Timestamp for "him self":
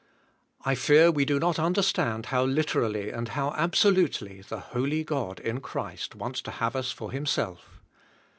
7.11-7.79